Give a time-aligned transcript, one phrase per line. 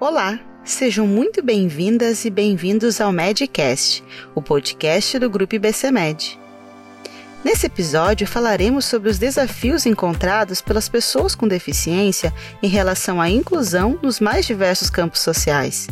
[0.00, 4.02] Olá, sejam muito bem-vindas e bem-vindos ao Medcast,
[4.34, 6.36] o podcast do Grupo IBCMed.
[7.44, 13.96] Nesse episódio falaremos sobre os desafios encontrados pelas pessoas com deficiência em relação à inclusão
[14.02, 15.86] nos mais diversos campos sociais.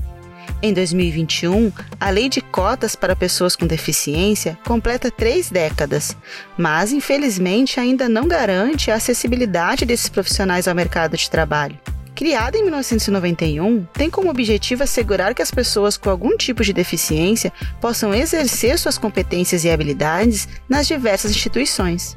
[0.61, 6.17] Em 2021, a Lei de Cotas para Pessoas com Deficiência completa três décadas,
[6.59, 11.79] mas infelizmente ainda não garante a acessibilidade desses profissionais ao mercado de trabalho.
[12.15, 17.51] Criada em 1991, tem como objetivo assegurar que as pessoas com algum tipo de deficiência
[17.81, 22.17] possam exercer suas competências e habilidades nas diversas instituições.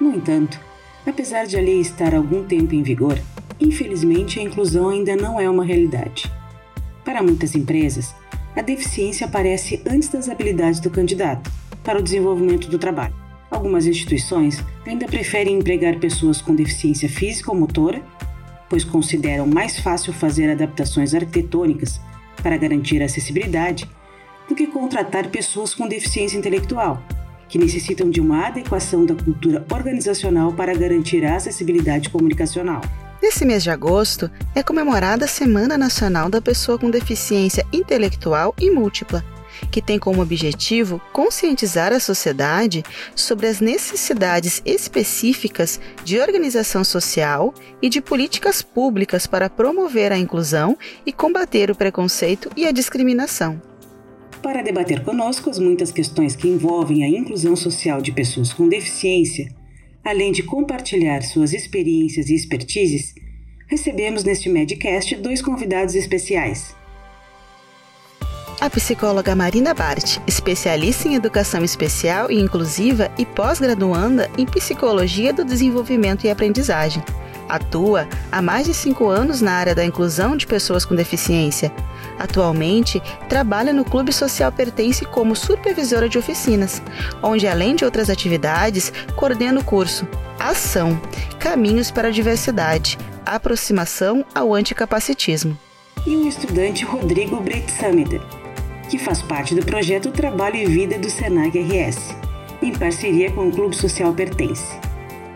[0.00, 0.60] No entanto,
[1.04, 3.18] apesar de a lei estar algum tempo em vigor,
[3.60, 6.30] infelizmente a inclusão ainda não é uma realidade.
[7.04, 8.14] Para muitas empresas,
[8.54, 11.50] a deficiência aparece antes das habilidades do candidato
[11.82, 13.14] para o desenvolvimento do trabalho.
[13.50, 18.02] Algumas instituições ainda preferem empregar pessoas com deficiência física ou motora,
[18.68, 22.00] pois consideram mais fácil fazer adaptações arquitetônicas
[22.42, 23.88] para garantir a acessibilidade
[24.48, 27.02] do que contratar pessoas com deficiência intelectual,
[27.48, 32.80] que necessitam de uma adequação da cultura organizacional para garantir a acessibilidade comunicacional.
[33.20, 38.70] Nesse mês de agosto é comemorada a Semana Nacional da Pessoa com Deficiência Intelectual e
[38.70, 39.24] Múltipla,
[39.70, 42.82] que tem como objetivo conscientizar a sociedade
[43.14, 50.76] sobre as necessidades específicas de organização social e de políticas públicas para promover a inclusão
[51.04, 53.60] e combater o preconceito e a discriminação.
[54.42, 59.48] Para debater conosco as muitas questões que envolvem a inclusão social de pessoas com deficiência,
[60.08, 63.14] Além de compartilhar suas experiências e expertises,
[63.66, 66.74] recebemos neste Medcast dois convidados especiais.
[68.60, 75.44] A psicóloga Marina Bart, especialista em educação especial e inclusiva e pós-graduanda em psicologia do
[75.44, 77.00] desenvolvimento e aprendizagem.
[77.48, 81.72] Atua há mais de cinco anos na área da inclusão de pessoas com deficiência.
[82.18, 86.82] Atualmente, trabalha no Clube Social Pertence como supervisora de oficinas,
[87.22, 91.00] onde, além de outras atividades, coordena o curso Ação
[91.38, 95.56] Caminhos para a Diversidade Aproximação ao Anticapacitismo.
[96.06, 98.20] E o estudante Rodrigo Breitsamida,
[98.88, 102.14] que faz parte do projeto Trabalho e Vida do Senac RS,
[102.62, 104.76] em parceria com o Clube Social Pertence.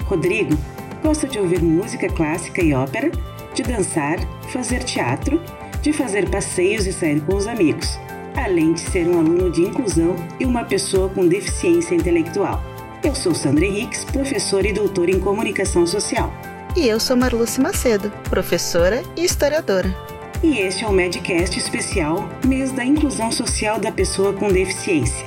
[0.06, 0.56] Rodrigo
[1.02, 3.10] gosta de ouvir música clássica e ópera,
[3.54, 4.18] de dançar,
[4.50, 5.40] fazer teatro
[5.82, 7.98] de fazer passeios e sair com os amigos,
[8.36, 12.62] além de ser um aluno de inclusão e uma pessoa com deficiência intelectual.
[13.02, 16.32] Eu sou Sandra Henriques, professora e doutora em comunicação social.
[16.76, 20.11] E eu sou Marluce Macedo, professora e historiadora.
[20.44, 25.24] E este é o Medcast especial Mês da Inclusão Social da Pessoa com Deficiência.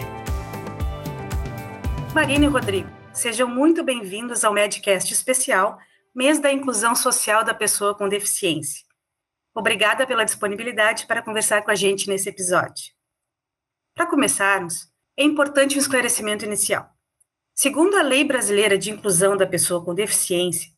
[2.14, 5.80] Marina e Rodrigo, sejam muito bem-vindos ao Medcast especial
[6.14, 8.84] Mês da Inclusão Social da Pessoa com Deficiência.
[9.56, 12.92] Obrigada pela disponibilidade para conversar com a gente nesse episódio.
[13.96, 16.90] Para começarmos, é importante um esclarecimento inicial.
[17.54, 20.75] Segundo a Lei Brasileira de Inclusão da Pessoa com Deficiência,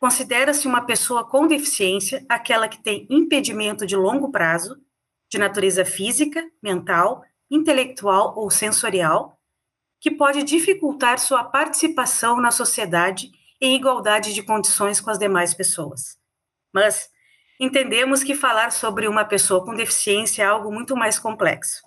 [0.00, 4.80] considera-se uma pessoa com deficiência aquela que tem impedimento de longo prazo,
[5.30, 9.38] de natureza física, mental, intelectual ou sensorial,
[10.00, 16.18] que pode dificultar sua participação na sociedade em igualdade de condições com as demais pessoas.
[16.72, 17.10] Mas,
[17.60, 21.82] entendemos que falar sobre uma pessoa com deficiência é algo muito mais complexo.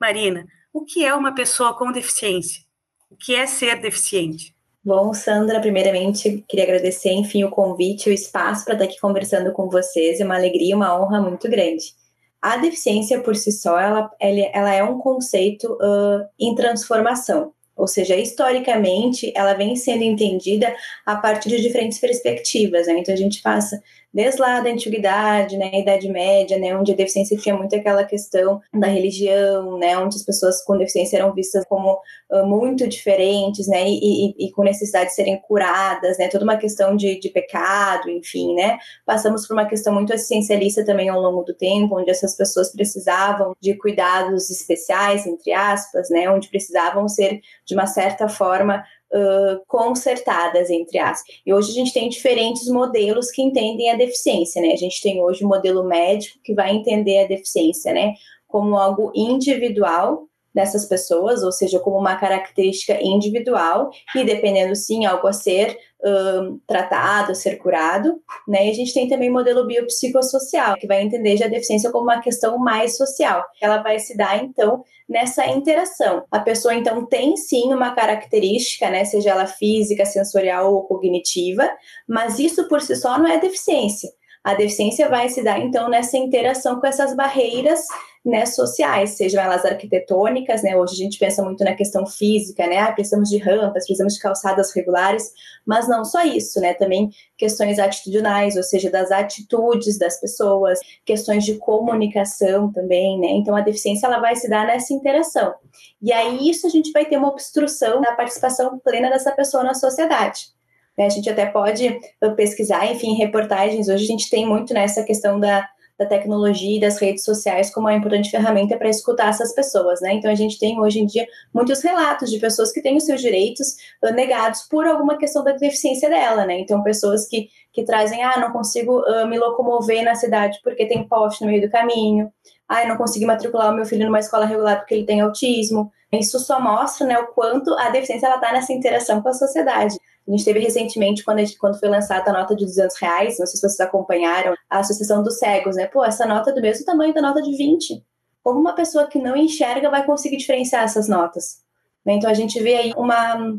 [0.00, 2.62] Marina, o que é uma pessoa com deficiência?
[3.10, 4.54] O que é ser deficiente?
[4.88, 9.68] Bom, Sandra, primeiramente queria agradecer, enfim, o convite, o espaço para estar aqui conversando com
[9.68, 10.18] vocês.
[10.18, 11.92] É uma alegria, uma honra muito grande.
[12.40, 17.52] A deficiência por si só, ela, ela é um conceito uh, em transformação.
[17.76, 20.74] Ou seja, historicamente, ela vem sendo entendida
[21.04, 22.86] a partir de diferentes perspectivas.
[22.86, 23.00] Né?
[23.00, 23.82] Então, a gente passa
[24.12, 28.60] desde lá da antiguidade, né, Idade Média, né, onde a deficiência tinha muito aquela questão
[28.72, 33.86] da religião, né, onde as pessoas com deficiência eram vistas como uh, muito diferentes, né,
[33.86, 33.98] e,
[34.30, 38.54] e, e, com necessidade de serem curadas, né, toda uma questão de, de pecado, enfim,
[38.54, 38.78] né.
[39.04, 43.54] Passamos por uma questão muito assistencialista também ao longo do tempo, onde essas pessoas precisavam
[43.60, 48.82] de cuidados especiais, entre aspas, né, onde precisavam ser de uma certa forma
[49.12, 51.36] uh, consertadas, entre aspas.
[51.44, 54.72] E hoje a gente tem diferentes modelos que entendem a deficiência, né?
[54.72, 58.14] A gente tem hoje o modelo médico que vai entender a deficiência, né?
[58.46, 60.27] Como algo individual
[60.58, 66.58] dessas pessoas, ou seja, como uma característica individual, e dependendo sim, algo a ser um,
[66.66, 68.66] tratado, ser curado, né?
[68.66, 72.02] E a gente tem também o modelo biopsicossocial, que vai entender já a deficiência como
[72.02, 73.44] uma questão mais social.
[73.62, 76.24] Ela vai se dar, então, nessa interação.
[76.28, 79.04] A pessoa, então, tem sim uma característica, né?
[79.04, 81.70] Seja ela física, sensorial ou cognitiva,
[82.08, 84.10] mas isso por si só não é deficiência
[84.48, 87.80] A deficiência vai se dar, então, nessa interação com essas barreiras
[88.24, 92.78] né, sociais, sejam elas arquitetônicas, né, hoje a gente pensa muito na questão física, né,
[92.78, 95.30] ah, precisamos de rampas, precisamos de calçadas regulares,
[95.66, 101.44] mas não só isso, né, também questões atitudinais, ou seja, das atitudes das pessoas, questões
[101.44, 105.54] de comunicação também, né, então a deficiência ela vai se dar nessa interação,
[106.00, 109.74] e aí isso a gente vai ter uma obstrução da participação plena dessa pessoa na
[109.74, 110.56] sociedade.
[110.98, 111.96] Né, a gente até pode
[112.36, 115.68] pesquisar, enfim, reportagens, hoje a gente tem muito nessa questão da
[115.98, 120.14] da tecnologia e das redes sociais como uma importante ferramenta para escutar essas pessoas, né?
[120.14, 123.20] Então a gente tem hoje em dia muitos relatos de pessoas que têm os seus
[123.20, 123.74] direitos
[124.04, 126.60] uh, negados por alguma questão da deficiência dela, né?
[126.60, 131.06] Então pessoas que, que trazem, ah, não consigo uh, me locomover na cidade porque tem
[131.08, 132.32] poste no meio do caminho,
[132.68, 135.90] ah, eu não consegui matricular o meu filho numa escola regular porque ele tem autismo.
[136.12, 139.96] Isso só mostra, né, o quanto a deficiência ela está nessa interação com a sociedade.
[140.28, 143.46] A gente teve recentemente, quando, gente, quando foi lançada a nota de 200 reais, não
[143.46, 145.86] sei se vocês acompanharam, a Associação dos Cegos, né?
[145.86, 148.04] Pô, essa nota é do mesmo tamanho da nota de 20.
[148.42, 151.62] Como uma pessoa que não enxerga vai conseguir diferenciar essas notas?
[152.04, 152.14] Né?
[152.14, 153.58] Então a gente vê aí uma.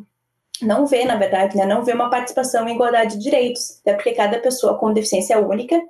[0.61, 1.65] Não vê, na verdade, né?
[1.65, 3.79] Não vê uma participação em igualdade de direitos.
[3.81, 5.81] Até porque cada pessoa com deficiência é única,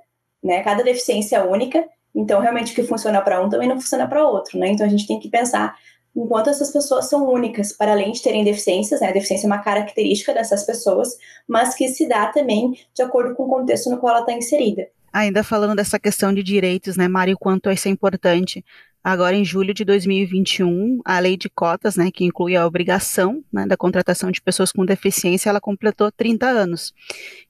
[0.42, 0.62] né?
[0.62, 1.86] Cada deficiência é única.
[2.14, 4.68] Então, realmente, o que funciona para um também não funciona para outro, né?
[4.68, 5.76] Então, a gente tem que pensar
[6.14, 9.58] enquanto essas pessoas são únicas, para além de terem deficiências, né, a deficiência é uma
[9.58, 11.16] característica dessas pessoas,
[11.46, 14.88] mas que se dá também de acordo com o contexto no qual ela está inserida.
[15.12, 18.64] Ainda falando dessa questão de direitos, né, Mário, quanto isso é importante.
[19.02, 23.66] Agora, em julho de 2021, a lei de cotas, né, que inclui a obrigação né,
[23.66, 26.92] da contratação de pessoas com deficiência, ela completou 30 anos.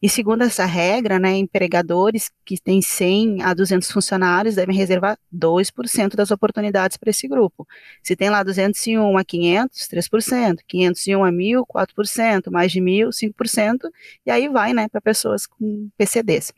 [0.01, 6.15] E segundo essa regra, né, empregadores que têm 100 a 200 funcionários devem reservar 2%
[6.15, 7.67] das oportunidades para esse grupo.
[8.01, 13.91] Se tem lá 201 a 500, 3%, 501 a 1.000, 4%, mais de 1.000, 5%,
[14.25, 16.53] e aí vai né, para pessoas com PCDs.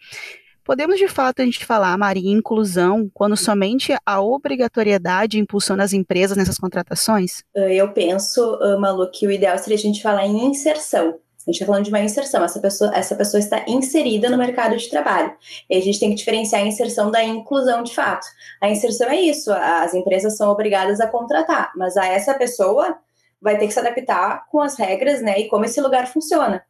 [0.65, 6.37] Podemos de fato a gente falar, Maria, inclusão quando somente a obrigatoriedade impulsiona as empresas
[6.37, 7.43] nessas contratações?
[7.57, 11.19] Ah, eu penso, ah, Malu, que o ideal seria a gente falar em inserção.
[11.45, 14.77] A gente está falando de uma inserção, essa pessoa, essa pessoa está inserida no mercado
[14.77, 15.35] de trabalho.
[15.69, 18.25] E a gente tem que diferenciar a inserção da inclusão de fato.
[18.61, 22.97] A inserção é isso, as empresas são obrigadas a contratar, mas a essa pessoa
[23.41, 26.63] vai ter que se adaptar com as regras, né, e como esse lugar funciona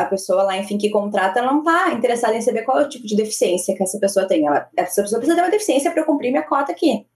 [0.00, 2.88] a pessoa lá, enfim, que contrata, ela não está interessada em saber qual é o
[2.88, 4.46] tipo de deficiência que essa pessoa tem.
[4.46, 7.06] Ela, essa pessoa precisa ter uma deficiência para eu cumprir minha cota aqui.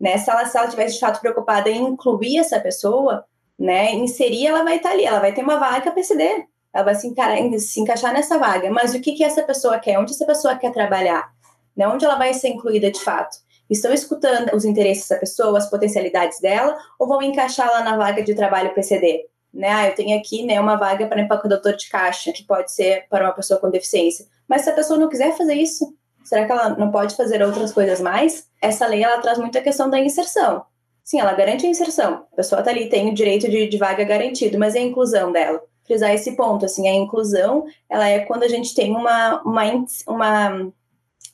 [0.00, 0.18] Né?
[0.18, 3.24] Se ela, se ela tivesse de fato preocupada em incluir essa pessoa,
[3.58, 6.94] né, inserir, ela vai estar tá ali, ela vai ter uma vaga PCD, ela vai
[6.94, 7.14] se,
[7.60, 8.70] se encaixar nessa vaga.
[8.70, 9.98] Mas o que, que essa pessoa quer?
[9.98, 11.32] Onde essa pessoa quer trabalhar?
[11.76, 11.86] Né?
[11.86, 13.36] Onde ela vai ser incluída de fato?
[13.70, 18.34] Estão escutando os interesses dessa pessoa, as potencialidades dela, ou vão encaixá-la na vaga de
[18.34, 19.26] trabalho PCD?
[19.52, 19.68] Né?
[19.68, 23.24] Ah, eu tenho aqui né, uma vaga para empacotador de caixa, que pode ser para
[23.24, 24.26] uma pessoa com deficiência.
[24.48, 25.94] Mas se a pessoa não quiser fazer isso,
[26.24, 28.46] será que ela não pode fazer outras coisas mais?
[28.60, 30.64] Essa lei ela traz muito a questão da inserção.
[31.04, 32.26] Sim, ela garante a inserção.
[32.32, 35.32] A pessoa está ali, tem o direito de, de vaga garantido, mas e a inclusão
[35.32, 35.60] dela?
[35.84, 39.62] Frisar esse ponto, assim, a inclusão, ela é quando a gente tem uma, uma,
[40.06, 40.72] uma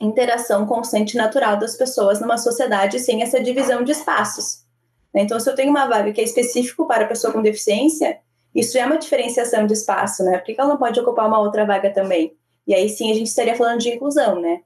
[0.01, 4.68] interação constante natural das pessoas numa sociedade sem essa divisão de espaços.
[5.15, 5.23] Né?
[5.23, 8.19] Então, se eu tenho uma vaga que é específico para a pessoa com deficiência,
[8.55, 10.39] isso é uma diferenciação de espaço, né?
[10.39, 12.37] Por que ela não pode ocupar uma outra vaga também?
[12.67, 14.61] E aí sim a gente estaria falando de inclusão, né?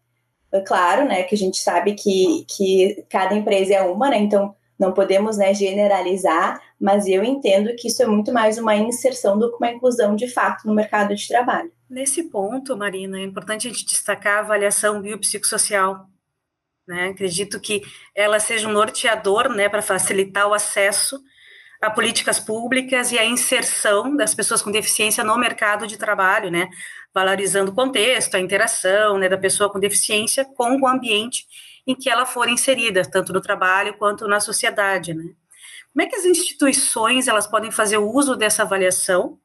[0.52, 4.18] É claro, né, que a gente sabe que, que cada empresa é uma, né?
[4.18, 9.38] Então não podemos né, generalizar, mas eu entendo que isso é muito mais uma inserção
[9.38, 11.70] do que uma inclusão de fato no mercado de trabalho.
[11.88, 16.06] Nesse ponto, Marina, é importante a gente destacar a avaliação biopsicossocial,
[16.86, 17.08] né?
[17.08, 17.82] Acredito que
[18.14, 21.20] ela seja um norteador né, para facilitar o acesso
[21.80, 26.68] a políticas públicas e a inserção das pessoas com deficiência no mercado de trabalho, né?
[27.12, 31.44] valorizando o contexto, a interação né, da pessoa com deficiência com o ambiente
[31.84, 35.12] em que ela for inserida, tanto no trabalho quanto na sociedade.
[35.12, 35.24] Né?
[35.92, 39.38] Como é que as instituições elas podem fazer uso dessa avaliação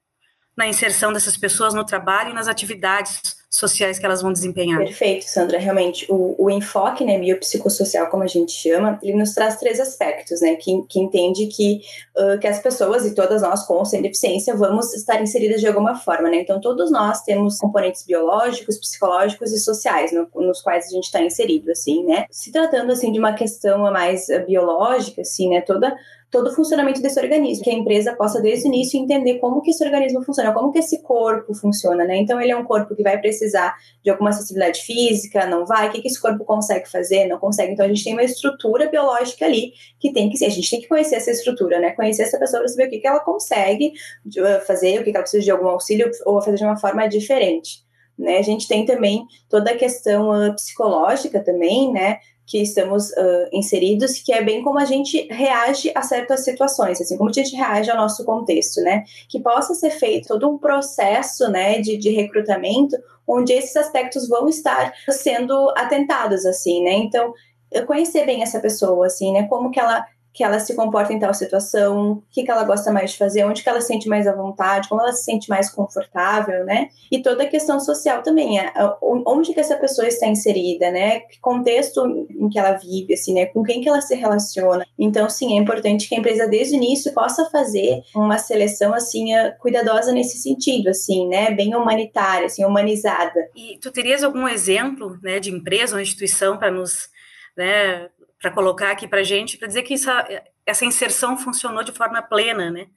[0.58, 4.78] na inserção dessas pessoas no trabalho e nas atividades sociais que elas vão desempenhar.
[4.80, 5.58] Perfeito, Sandra.
[5.58, 10.42] Realmente, o, o enfoque né, biopsicossocial, como a gente chama, ele nos traz três aspectos,
[10.42, 10.56] né?
[10.56, 11.82] Que, que entende que,
[12.18, 15.68] uh, que as pessoas e todas nós com ou sem deficiência vamos estar inseridas de
[15.68, 16.38] alguma forma, né?
[16.38, 21.22] Então, todos nós temos componentes biológicos, psicológicos e sociais no, nos quais a gente está
[21.22, 22.26] inserido, assim, né?
[22.30, 25.62] Se tratando, assim, de uma questão mais uh, biológica, assim, né?
[25.62, 25.96] Toda
[26.30, 29.72] todo o funcionamento desse organismo, que a empresa possa desde o início entender como que
[29.72, 32.18] esse organismo funciona, como que esse corpo funciona, né?
[32.18, 35.92] Então ele é um corpo que vai precisar de alguma acessibilidade física, não vai, o
[35.92, 37.74] que, que esse corpo consegue fazer, não consegue.
[37.74, 40.82] Então a gente tem uma estrutura biológica ali que tem que ser, a gente tem
[40.82, 41.92] que conhecer essa estrutura, né?
[41.92, 43.94] Conhecer essa pessoa para saber o que, que ela consegue
[44.26, 47.08] uh, fazer, o que, que ela precisa de algum auxílio ou fazer de uma forma
[47.08, 47.86] diferente.
[48.18, 48.38] né?
[48.38, 52.20] A gente tem também toda a questão uh, psicológica também, né?
[52.48, 57.18] Que estamos uh, inseridos, que é bem como a gente reage a certas situações, assim,
[57.18, 59.04] como a gente reage ao nosso contexto, né?
[59.30, 62.96] Que possa ser feito todo um processo, né, de, de recrutamento,
[63.28, 66.94] onde esses aspectos vão estar sendo atentados, assim, né?
[66.94, 67.34] Então,
[67.70, 69.48] eu conhecer bem essa pessoa, assim, né?
[69.48, 70.06] Como que ela
[70.38, 73.44] que ela se comporta em tal situação, o que, que ela gosta mais de fazer,
[73.44, 76.90] onde que ela se sente mais à vontade, como ela se sente mais confortável, né?
[77.12, 81.22] E toda a questão social também, é, onde que essa pessoa está inserida, né?
[81.22, 83.48] Que contexto em que ela vive, assim, né?
[83.48, 84.86] Com quem que ela se relaciona.
[85.00, 89.34] Então, sim, é importante que a empresa desde o início possa fazer uma seleção, assim,
[89.34, 91.50] eh, cuidadosa nesse sentido, assim, né?
[91.50, 93.50] Bem humanitária, assim, humanizada.
[93.56, 97.10] E tu terias algum exemplo, né, de empresa ou instituição para nos
[97.58, 98.08] né,
[98.42, 100.28] para colocar aqui para gente, para dizer que essa,
[100.66, 102.88] essa inserção funcionou de forma plena, né?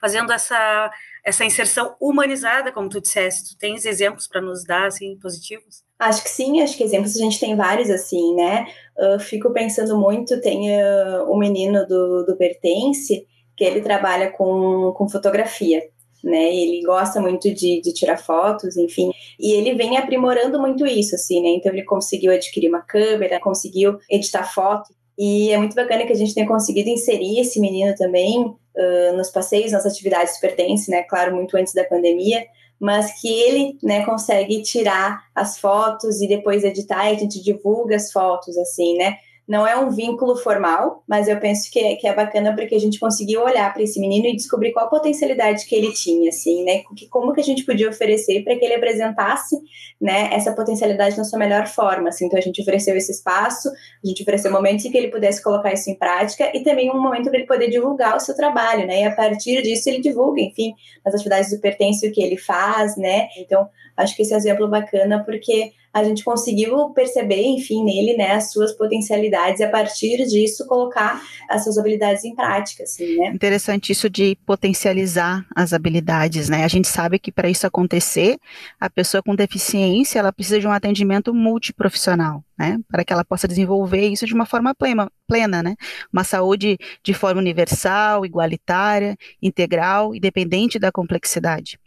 [0.00, 0.92] Fazendo essa,
[1.24, 3.54] essa inserção humanizada, como tu disseste.
[3.54, 5.82] Tu tens exemplos para nos dar, assim, positivos?
[5.98, 8.66] Acho que sim, acho que exemplos a gente tem vários, assim, né?
[8.96, 14.92] Eu fico pensando muito, tem uh, o menino do, do Pertence, que ele trabalha com,
[14.96, 15.82] com fotografia
[16.24, 16.54] né?
[16.54, 21.42] Ele gosta muito de, de, tirar fotos, enfim, e ele vem aprimorando muito isso, assim,
[21.42, 21.50] né?
[21.50, 24.94] Então ele conseguiu adquirir uma câmera, conseguiu editar fotos.
[25.16, 29.30] E é muito bacana que a gente tenha conseguido inserir esse menino também uh, nos
[29.30, 31.02] passeios, nas atividades pertence, né?
[31.02, 32.44] Claro, muito antes da pandemia,
[32.80, 37.96] mas que ele, né, consegue tirar as fotos e depois editar e a gente divulga
[37.96, 39.16] as fotos, assim, né?
[39.46, 42.80] Não é um vínculo formal, mas eu penso que é, que é bacana porque a
[42.80, 46.64] gente conseguiu olhar para esse menino e descobrir qual a potencialidade que ele tinha, assim,
[46.64, 46.82] né?
[46.96, 49.56] Que, como que a gente podia oferecer para que ele apresentasse,
[50.00, 52.26] né, essa potencialidade na sua melhor forma, assim.
[52.26, 55.72] Então a gente ofereceu esse espaço, a gente ofereceu momentos em que ele pudesse colocar
[55.72, 59.02] isso em prática e também um momento para ele poder divulgar o seu trabalho, né?
[59.02, 60.72] E a partir disso ele divulga, enfim,
[61.04, 63.28] as atividades do pertence o que ele faz, né?
[63.36, 68.32] Então acho que esse é exemplo bacana porque a gente conseguiu perceber, enfim, nele, né,
[68.32, 73.28] as suas potencialidades e a partir disso colocar as suas habilidades em prática, assim, né?
[73.28, 76.64] Interessante isso de potencializar as habilidades, né?
[76.64, 78.36] A gente sabe que para isso acontecer,
[78.80, 82.76] a pessoa com deficiência, ela precisa de um atendimento multiprofissional, né?
[82.90, 85.76] Para que ela possa desenvolver isso de uma forma plena, plena, né?
[86.12, 91.78] Uma saúde de forma universal, igualitária, integral, independente da complexidade.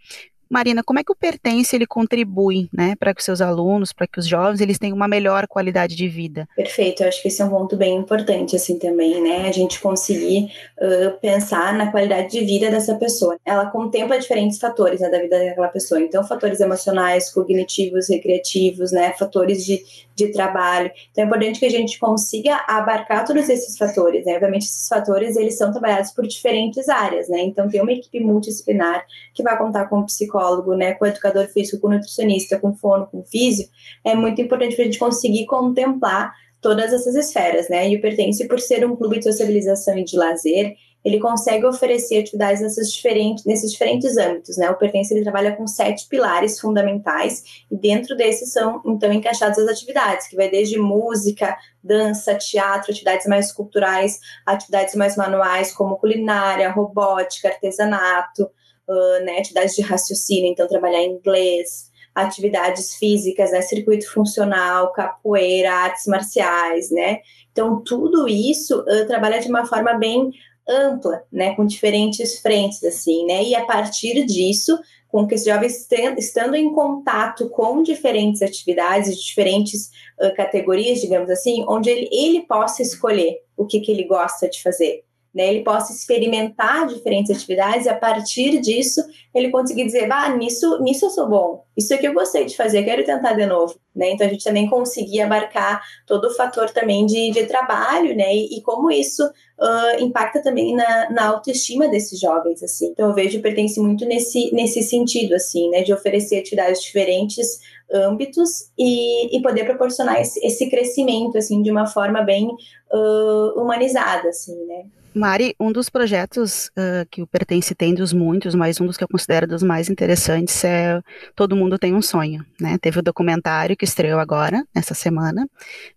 [0.50, 4.08] Marina, como é que o Pertence ele contribui, né, para que os seus alunos, para
[4.08, 6.48] que os jovens, eles tenham uma melhor qualidade de vida?
[6.56, 9.80] Perfeito, eu acho que esse é um ponto bem importante, assim, também, né, a gente
[9.80, 13.38] conseguir uh, pensar na qualidade de vida dessa pessoa.
[13.46, 19.14] Ela contempla diferentes fatores, né, da vida daquela pessoa, então fatores emocionais, cognitivos, recreativos, né,
[19.18, 19.84] fatores de,
[20.18, 20.92] de trabalho.
[21.12, 25.36] Então é importante que a gente consiga abarcar todos esses fatores, né, obviamente esses fatores,
[25.38, 29.86] eles são trabalhados por diferentes áreas, né, então tem uma equipe multidisciplinar que vai contar
[29.86, 33.68] com psicólogos, psicólogo, né, com educador físico, com nutricionista, com fono, com físio,
[34.04, 37.88] é muito importante para a gente conseguir contemplar todas essas esferas, né?
[37.88, 40.76] E o Pertence, por ser um clube de socialização e de lazer,
[41.08, 44.70] ele consegue oferecer atividades nessas diferentes, nesses diferentes âmbitos, né?
[44.70, 49.70] O Pertence ele trabalha com sete pilares fundamentais e dentro desses são então encaixadas as
[49.70, 56.70] atividades, que vai desde música, dança, teatro, atividades mais culturais, atividades mais manuais como culinária,
[56.70, 64.12] robótica, artesanato, uh, né, atividades de raciocínio, então trabalhar em inglês, atividades físicas, né, circuito
[64.12, 67.20] funcional, capoeira, artes marciais, né?
[67.54, 70.32] Então tudo isso uh, trabalha de uma forma bem
[70.68, 73.44] ampla, né, com diferentes frentes assim, né?
[73.44, 79.90] E a partir disso, com que os jovens estando em contato com diferentes atividades, diferentes
[80.22, 84.62] uh, categorias, digamos assim, onde ele, ele possa escolher o que, que ele gosta de
[84.62, 85.04] fazer
[85.34, 89.02] né, ele possa experimentar diferentes atividades e a partir disso
[89.34, 92.84] ele conseguir dizer, ah, nisso, nisso eu sou bom, isso aqui eu gostei de fazer,
[92.84, 94.12] quero tentar de novo, né?
[94.12, 98.36] Então a gente também conseguir abarcar todo o fator também de, de trabalho, né?
[98.36, 102.88] E, e como isso uh, impacta também na, na, autoestima desses jovens, assim.
[102.88, 105.84] Então eu vejo pertence muito nesse, nesse sentido, assim, né?
[105.84, 107.60] De oferecer atividades diferentes
[107.94, 112.48] âmbitos e, e poder proporcionar esse, esse, crescimento, assim, de uma forma bem
[112.92, 114.86] uh, humanizada, assim, né?
[115.18, 119.04] Mari, um dos projetos uh, que o Pertence tem dos muitos, mas um dos que
[119.04, 121.02] eu considero dos mais interessantes é
[121.36, 122.78] Todo Mundo Tem um Sonho, né?
[122.78, 125.50] Teve o documentário que estreou agora, nessa semana,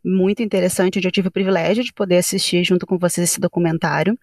[0.03, 4.19] muito interessante, onde eu tive o privilégio de poder assistir junto com vocês esse documentário,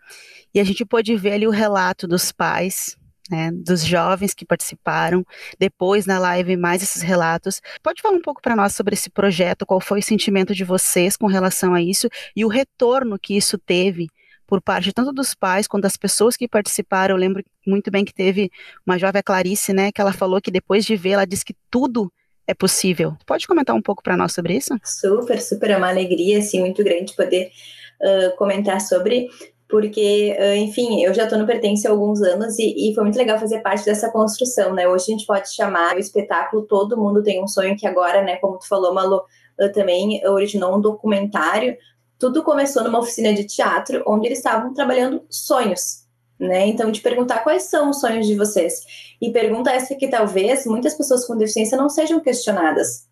[0.54, 2.98] e a gente pôde ver ali o relato dos pais,
[3.30, 5.24] né, dos jovens que participaram,
[5.60, 7.62] depois na live mais esses relatos.
[7.84, 11.16] Pode falar um pouco para nós sobre esse projeto, qual foi o sentimento de vocês
[11.16, 14.08] com relação a isso e o retorno que isso teve
[14.48, 17.14] por parte tanto dos pais quanto das pessoas que participaram.
[17.14, 18.50] Eu lembro muito bem que teve
[18.86, 22.12] uma jovem Clarice, né, que ela falou que depois de ver, ela disse que tudo
[22.48, 23.16] é possível.
[23.26, 24.74] Pode comentar um pouco para nós sobre isso?
[24.84, 27.52] Super, super, é uma alegria assim muito grande poder
[28.02, 29.28] uh, comentar sobre
[29.70, 33.38] porque, enfim, eu já estou no Pertence há alguns anos e, e, foi muito legal
[33.38, 34.88] fazer parte dessa construção, né?
[34.88, 38.38] Hoje a gente pode chamar o espetáculo Todo Mundo Tem um Sonho, que agora, né,
[38.38, 39.24] como tu falou, Malu,
[39.74, 41.76] também originou um documentário.
[42.20, 46.06] Tudo começou numa oficina de teatro, onde eles estavam trabalhando sonhos,
[46.40, 46.68] né?
[46.68, 48.82] Então, de perguntar quais são os sonhos de vocês.
[49.22, 53.08] E pergunta essa que talvez muitas pessoas com deficiência não sejam questionadas.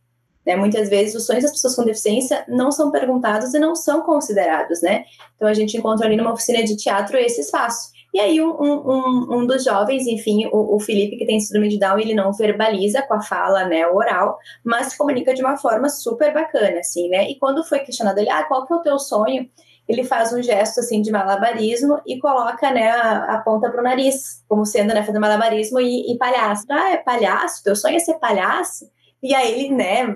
[0.46, 0.56] Né?
[0.56, 4.82] Muitas vezes os sonhos das pessoas com deficiência não são perguntados e não são considerados,
[4.82, 5.06] né?
[5.36, 7.95] Então a gente encontra ali numa oficina de teatro esse espaço.
[8.16, 11.78] E aí um, um, um dos jovens, enfim, o, o, Felipe, que tem síndrome de
[11.78, 15.90] Down, ele não verbaliza com a fala, né, oral, mas se comunica de uma forma
[15.90, 17.30] super bacana, assim, né?
[17.30, 19.50] E quando foi questionado ele, ah, qual que é o teu sonho?
[19.86, 24.42] Ele faz um gesto, assim, de malabarismo e coloca, né, a, a ponta pro nariz,
[24.48, 26.64] como sendo, né, fazer malabarismo e, e palhaço.
[26.72, 27.66] Ah, é palhaço?
[27.66, 28.90] Teu sonho é ser palhaço?
[29.26, 30.16] E aí ele, né,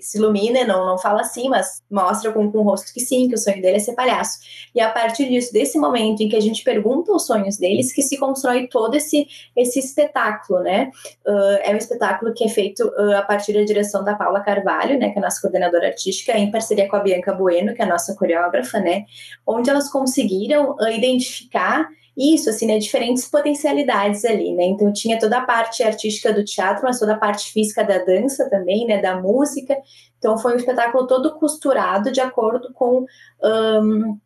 [0.00, 3.36] se ilumina, não, não fala assim, mas mostra com, com o rosto que sim, que
[3.36, 4.40] o sonho dele é ser palhaço.
[4.74, 8.02] E a partir disso, desse momento em que a gente pergunta os sonhos deles, que
[8.02, 10.90] se constrói todo esse, esse espetáculo, né?
[11.24, 14.98] Uh, é um espetáculo que é feito uh, a partir da direção da Paula Carvalho,
[14.98, 17.84] né, que é a nossa coordenadora artística, em parceria com a Bianca Bueno, que é
[17.84, 19.04] a nossa coreógrafa, né?
[19.46, 21.86] Onde elas conseguiram uh, identificar
[22.18, 26.82] isso, assim, né, diferentes potencialidades ali, né, então tinha toda a parte artística do teatro,
[26.84, 29.76] mas toda a parte física da dança também, né, da música,
[30.18, 33.06] então foi um espetáculo todo costurado de acordo com
[33.42, 34.18] um,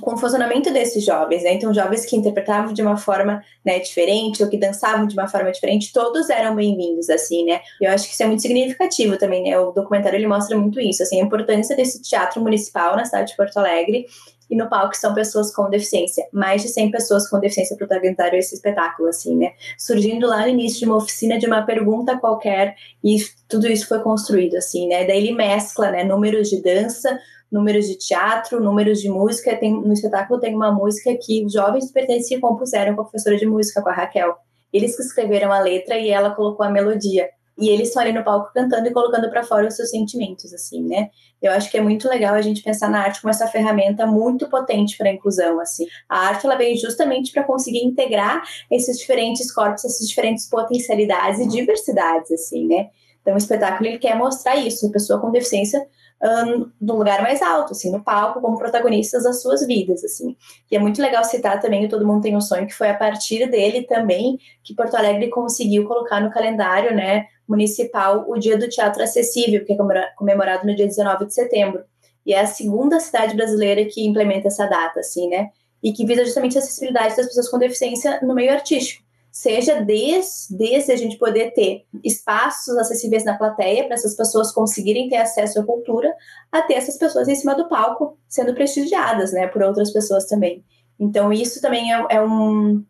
[0.00, 1.54] com o funcionamento desses jovens, né?
[1.54, 5.50] Então, jovens que interpretavam de uma forma né, diferente ou que dançavam de uma forma
[5.50, 7.60] diferente, todos eram bem-vindos, assim, né?
[7.80, 9.58] Eu acho que isso é muito significativo também, né?
[9.58, 13.36] O documentário ele mostra muito isso, assim, a importância desse teatro municipal na cidade de
[13.36, 14.06] Porto Alegre
[14.50, 16.26] e no palco são pessoas com deficiência.
[16.32, 19.52] Mais de 100 pessoas com deficiência protagonizaram esse espetáculo, assim, né?
[19.78, 24.00] Surgindo lá no início de uma oficina de uma pergunta qualquer e tudo isso foi
[24.00, 25.06] construído, assim, né?
[25.06, 27.16] Daí ele mescla, né, números de dança,
[27.50, 29.56] números de teatro, números de música.
[29.56, 33.46] Tem, no espetáculo tem uma música que os jovens pertenciam compuseram com a professora de
[33.46, 34.36] música, com a Raquel.
[34.72, 37.28] Eles que escreveram a letra e ela colocou a melodia.
[37.58, 40.82] E eles estão ali no palco cantando e colocando para fora os seus sentimentos, assim,
[40.82, 41.10] né?
[41.42, 44.48] Eu acho que é muito legal a gente pensar na arte como essa ferramenta muito
[44.48, 45.86] potente para a inclusão, assim.
[46.08, 51.48] A arte ela vem justamente para conseguir integrar esses diferentes corpos, essas diferentes potencialidades e
[51.48, 52.88] diversidades, assim, né?
[53.20, 55.86] Então, o espetáculo ele quer mostrar isso, a pessoa com deficiência
[56.22, 60.36] um, no lugar mais alto, assim, no palco, como protagonistas das suas vidas, assim.
[60.70, 62.94] E é muito legal citar também o Todo Mundo Tem um Sonho, que foi a
[62.94, 68.68] partir dele também que Porto Alegre conseguiu colocar no calendário, né, municipal o Dia do
[68.68, 69.76] Teatro Acessível, que é
[70.16, 71.82] comemorado no dia 19 de setembro.
[72.24, 75.50] E é a segunda cidade brasileira que implementa essa data, assim, né?
[75.82, 79.02] E que visa justamente a acessibilidade das pessoas com deficiência no meio artístico.
[79.32, 85.08] Seja desde, desde a gente poder ter espaços acessíveis na plateia para essas pessoas conseguirem
[85.08, 86.12] ter acesso à cultura,
[86.52, 90.64] até essas pessoas em cima do palco sendo prestigiadas, né, por outras pessoas também.
[90.98, 92.84] Então, isso também é, é um,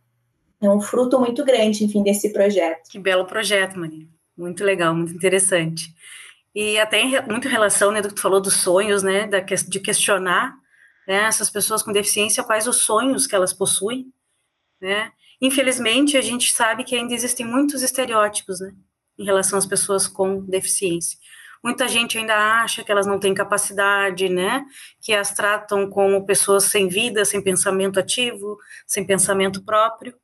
[0.60, 2.88] é um fruto muito grande, enfim, desse projeto.
[2.90, 4.06] Que belo projeto, Maria.
[4.40, 5.94] Muito legal, muito interessante.
[6.54, 10.56] E até muito relação, né, do que tu falou dos sonhos, né, da, de questionar,
[11.06, 14.10] né, essas pessoas com deficiência, quais os sonhos que elas possuem,
[14.80, 15.12] né.
[15.42, 18.72] Infelizmente, a gente sabe que ainda existem muitos estereótipos, né,
[19.18, 21.18] em relação às pessoas com deficiência.
[21.62, 24.64] Muita gente ainda acha que elas não têm capacidade, né?
[24.98, 30.14] Que as tratam como pessoas sem vida, sem pensamento ativo, sem pensamento próprio.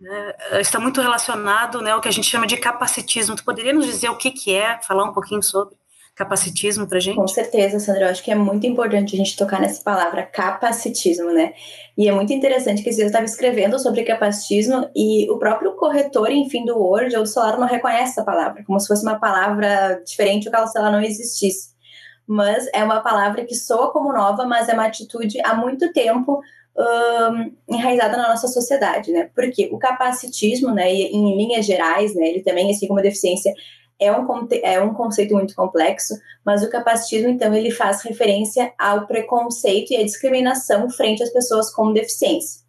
[0.00, 3.36] Né, está muito relacionado né, ao que a gente chama de capacitismo.
[3.36, 5.76] Tu poderia nos dizer o que, que é, falar um pouquinho sobre
[6.14, 7.16] capacitismo para gente?
[7.16, 8.06] Com certeza, Sandra.
[8.06, 11.52] Eu acho que é muito importante a gente tocar nessa palavra capacitismo, né?
[11.96, 16.64] E é muito interessante que eu estava escrevendo sobre capacitismo e o próprio corretor, enfim,
[16.64, 20.48] do Word ou do celular não reconhece essa palavra, como se fosse uma palavra diferente
[20.48, 21.70] ou que ela não existisse.
[22.26, 26.40] Mas é uma palavra que soa como nova, mas é uma atitude há muito tempo
[26.76, 29.30] um, enraizada na nossa sociedade, né?
[29.34, 33.52] Porque o capacitismo, né, em linhas gerais, né, ele também, assim como a deficiência,
[33.98, 34.26] é um,
[34.62, 39.96] é um conceito muito complexo, mas o capacitismo, então, ele faz referência ao preconceito e
[39.96, 42.60] à discriminação frente às pessoas com deficiência.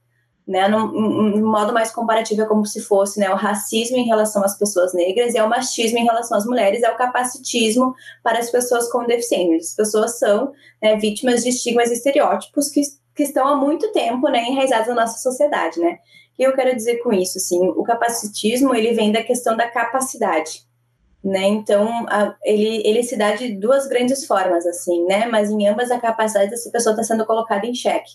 [0.45, 4.57] Né, no modo mais comparativo é como se fosse né, o racismo em relação às
[4.57, 8.49] pessoas negras e é o machismo em relação às mulheres, é o capacitismo para as
[8.49, 9.57] pessoas com deficiência.
[9.57, 12.81] As pessoas são né, vítimas de estigmas e estereótipos que
[13.21, 15.99] que estão há muito tempo, né, enraizados na nossa sociedade, né?
[16.34, 19.69] O que eu quero dizer com isso, assim, o capacitismo, ele vem da questão da
[19.69, 20.63] capacidade,
[21.23, 21.47] né?
[21.47, 25.27] Então, a, ele, ele se dá de duas grandes formas, assim, né?
[25.27, 28.10] Mas em ambas a capacidade dessa pessoa está sendo colocada em xeque.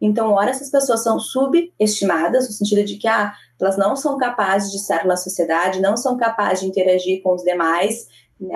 [0.00, 4.72] Então, ora essas pessoas são subestimadas, no sentido de que ah, elas não são capazes
[4.72, 8.06] de estar na sociedade, não são capazes de interagir com os demais,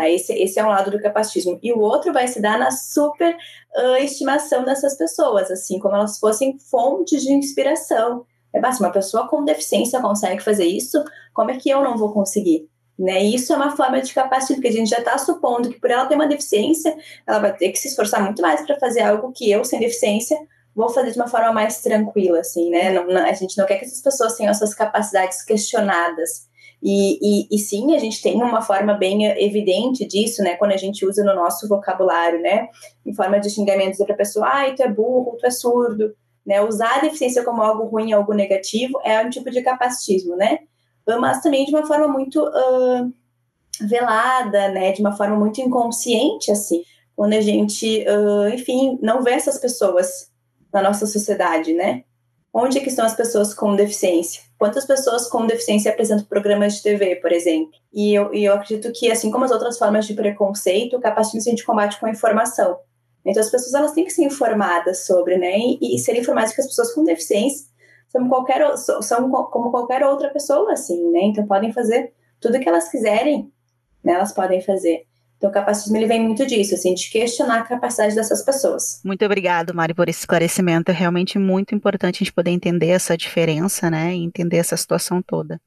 [0.06, 1.58] Esse, esse é um lado do capacitismo.
[1.62, 6.18] E o outro vai se dar na super uh, estimação dessas pessoas, assim, como elas
[6.18, 8.24] fossem fontes de inspiração.
[8.52, 12.12] É basta, uma pessoa com deficiência consegue fazer isso, como é que eu não vou
[12.12, 12.68] conseguir?
[12.98, 13.22] Né?
[13.24, 16.06] Isso é uma forma de capacitismo, porque a gente já está supondo que por ela
[16.06, 19.50] ter uma deficiência, ela vai ter que se esforçar muito mais para fazer algo que
[19.50, 20.38] eu, sem deficiência,
[20.74, 22.92] vou fazer de uma forma mais tranquila, assim, né?
[22.92, 26.48] Não, não, a gente não quer que essas pessoas tenham suas capacidades questionadas.
[26.82, 30.56] E, e, e, sim, a gente tem uma forma bem evidente disso, né?
[30.56, 32.68] Quando a gente usa no nosso vocabulário, né?
[33.06, 36.12] Em forma de xingamento, dizer para a pessoa, ai, tu é burro, tu é surdo,
[36.44, 36.60] né?
[36.60, 40.58] Usar a deficiência como algo ruim, algo negativo, é um tipo de capacitismo, né?
[41.20, 43.12] Mas também de uma forma muito uh,
[43.80, 44.90] velada, né?
[44.90, 46.82] De uma forma muito inconsciente, assim.
[47.14, 50.32] Quando a gente, uh, enfim, não vê essas pessoas
[50.72, 52.02] na nossa sociedade, né?
[52.52, 54.42] Onde é que estão as pessoas com deficiência?
[54.62, 57.72] Quantas pessoas com deficiência apresentam programas de TV, por exemplo?
[57.92, 61.48] E eu, e eu acredito que, assim como as outras formas de preconceito, o capacitismo
[61.48, 62.78] a gente combate com a informação.
[63.26, 65.58] Então, as pessoas elas têm que ser informadas sobre, né?
[65.58, 67.66] E, e ser informadas que as pessoas com deficiência
[68.08, 71.22] são, qualquer, são como qualquer outra pessoa, assim, né?
[71.22, 73.52] Então, podem fazer tudo o que elas quiserem,
[74.04, 74.12] né?
[74.12, 75.08] Elas podem fazer.
[75.42, 79.00] Então, o capacitismo ele vem muito disso, assim, de questionar a capacidade dessas pessoas.
[79.04, 80.92] Muito obrigado, Mari, por esse esclarecimento.
[80.92, 85.20] É realmente muito importante a gente poder entender essa diferença, né, e entender essa situação
[85.20, 85.60] toda.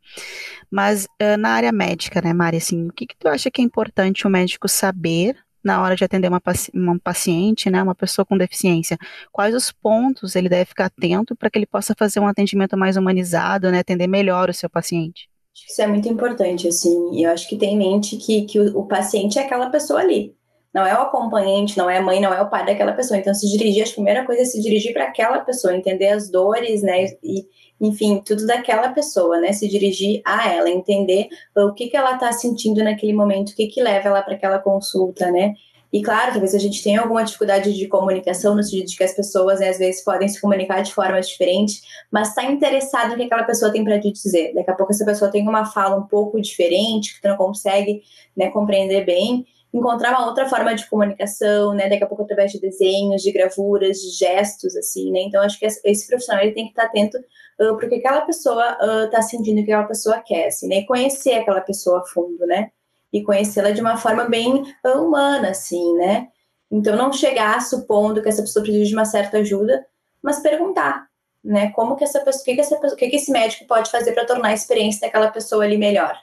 [0.71, 3.65] Mas uh, na área médica, né, Mari, assim, o que, que tu acha que é
[3.65, 8.25] importante o médico saber na hora de atender uma, paci uma paciente, né, uma pessoa
[8.25, 8.97] com deficiência?
[9.29, 12.95] Quais os pontos ele deve ficar atento para que ele possa fazer um atendimento mais
[12.95, 15.27] humanizado, né, atender melhor o seu paciente?
[15.55, 18.79] Isso é muito importante, assim, e eu acho que tem em mente que, que o,
[18.79, 20.35] o, paciente é aquela pessoa ali.
[20.73, 23.17] Não é o acompanhante, não é a mãe, não é o pai daquela pessoa.
[23.17, 26.83] Então, se dirigir, a primeira coisa é se dirigir para aquela pessoa, entender as dores,
[26.83, 27.45] né, e,
[27.79, 32.33] enfim, tudo daquela pessoa, né, se dirigir a ela, entender o que, que ela está
[32.33, 35.53] sentindo naquele momento, o que, que leva ela para aquela consulta, né,
[35.95, 39.13] e claro, talvez a gente tenha alguma dificuldade de comunicação, no sentido de que as
[39.13, 43.23] pessoas, né, às vezes, podem se comunicar de formas diferentes, mas está interessado no que
[43.23, 44.53] aquela pessoa tem para te dizer.
[44.53, 48.01] Daqui a pouco essa pessoa tem uma fala um pouco diferente, que tu não consegue
[48.35, 51.87] né, compreender bem, encontrar uma outra forma de comunicação, né?
[51.87, 55.21] Daqui a pouco através de desenhos, de gravuras, de gestos, assim, né?
[55.21, 59.19] Então acho que esse profissional ele tem que estar atento uh, porque aquela pessoa está
[59.19, 60.79] uh, sentindo, o que aquela pessoa quer, assim, né?
[60.79, 62.69] E conhecer aquela pessoa a fundo, né?
[63.15, 66.27] E conhecê-la de uma forma bem humana, assim, né?
[66.69, 69.85] Então, não chegar supondo que essa pessoa precisa de uma certa ajuda,
[70.21, 71.07] mas perguntar,
[71.41, 71.71] né?
[71.71, 74.25] Como que essa pessoa, o que, que, essa que, que esse médico pode fazer para
[74.25, 76.19] tornar a experiência daquela pessoa ali melhor?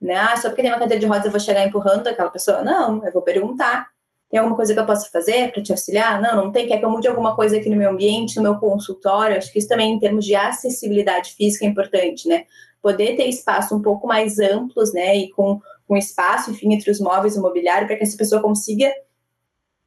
[0.00, 0.14] Né?
[0.14, 2.62] Ah, só porque tem uma cadeira de rodas eu vou chegar empurrando aquela pessoa?
[2.62, 3.86] Não, eu vou perguntar.
[4.30, 6.20] Tem alguma coisa que eu possa fazer para te auxiliar?
[6.20, 6.66] Não, não tem.
[6.66, 9.36] Quer que eu mude alguma coisa aqui no meu ambiente, no meu consultório?
[9.36, 12.44] Acho que isso também, em termos de acessibilidade física, é importante, né?
[12.80, 15.14] Poder ter espaço um pouco mais amplos, né?
[15.16, 18.42] E com um espaço, enfim, entre os móveis e o mobiliário, para que essa pessoa
[18.42, 18.92] consiga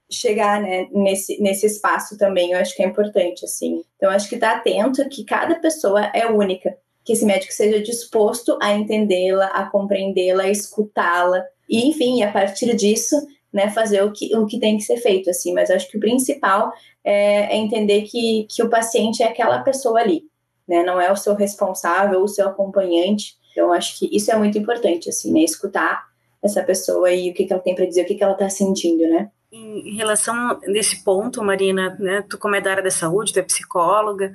[0.09, 3.83] chegar né, nesse, nesse espaço também, eu acho que é importante, assim.
[3.95, 7.79] Então, acho que estar tá atento que cada pessoa é única, que esse médico seja
[7.81, 13.15] disposto a entendê-la, a compreendê-la, a escutá-la, e, enfim, a partir disso,
[13.53, 15.53] né, fazer o que, o que tem que ser feito, assim.
[15.53, 19.99] Mas acho que o principal é, é entender que, que o paciente é aquela pessoa
[19.99, 20.23] ali,
[20.67, 24.57] né, não é o seu responsável, o seu acompanhante, então, acho que isso é muito
[24.57, 25.41] importante, assim, né?
[25.41, 26.07] Escutar
[26.41, 28.49] essa pessoa e o que, que ela tem para dizer, o que, que ela está
[28.49, 29.29] sentindo, né?
[29.51, 32.23] Em relação nesse ponto, Marina, né?
[32.29, 34.31] Tu como é da área da saúde, tu é psicóloga,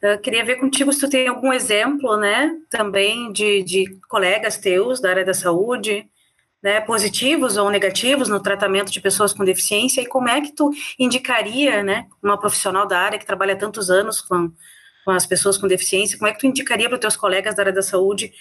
[0.00, 2.56] eu queria ver contigo se tu tem algum exemplo, né?
[2.70, 6.08] Também de, de colegas teus da área da saúde,
[6.62, 10.70] né, positivos ou negativos no tratamento de pessoas com deficiência e como é que tu
[10.96, 14.50] indicaria, né, uma profissional da área que trabalha tantos anos com,
[15.04, 17.62] com as pessoas com deficiência, como é que tu indicaria para os teus colegas da
[17.62, 18.32] área da saúde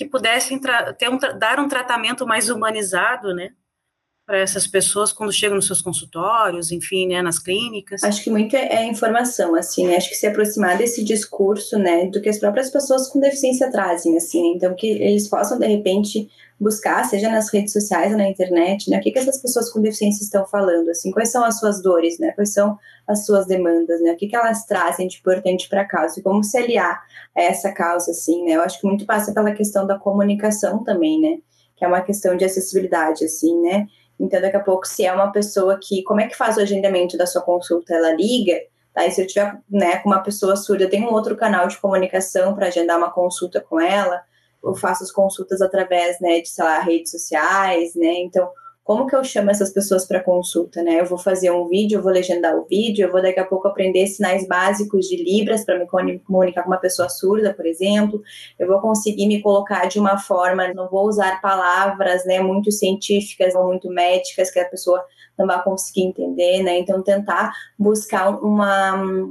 [0.00, 0.58] que pudessem
[0.96, 3.50] ter um, dar um tratamento mais humanizado, né,
[4.24, 8.02] para essas pessoas quando chegam nos seus consultórios, enfim, né, nas clínicas?
[8.02, 9.96] Acho que muito é, é informação, assim, né?
[9.96, 14.16] Acho que se aproximar desse discurso, né, do que as próprias pessoas com deficiência trazem,
[14.16, 14.56] assim, né?
[14.56, 18.98] então que eles possam de repente buscar, seja nas redes sociais ou na internet, né,
[18.98, 22.18] o que, que essas pessoas com deficiência estão falando, assim, quais são as suas dores,
[22.18, 25.80] né, quais são as suas demandas, né, o que, que elas trazem de importante para
[25.80, 27.02] a causa e como se aliar
[27.34, 31.18] a essa causa, assim, né, eu acho que muito passa pela questão da comunicação também,
[31.18, 31.38] né,
[31.76, 33.86] que é uma questão de acessibilidade, assim, né,
[34.18, 37.16] então daqui a pouco se é uma pessoa que, como é que faz o agendamento
[37.16, 38.60] da sua consulta, ela liga,
[38.92, 41.78] tá, e se eu tiver, né, com uma pessoa surda, tenho um outro canal de
[41.78, 44.20] comunicação para agendar uma consulta com ela,
[44.62, 48.48] eu faço as consultas através, né, de, sei lá, redes sociais, né, então
[48.90, 50.98] como que eu chamo essas pessoas para consulta, né?
[50.98, 53.68] Eu vou fazer um vídeo, eu vou legendar o vídeo, eu vou daqui a pouco
[53.68, 58.20] aprender sinais básicos de Libras para me comunicar com uma pessoa surda, por exemplo.
[58.58, 63.54] Eu vou conseguir me colocar de uma forma, não vou usar palavras, né, muito científicas
[63.54, 65.04] ou muito médicas que a pessoa
[65.38, 66.78] não vai conseguir entender, né?
[66.78, 69.30] Então tentar buscar uma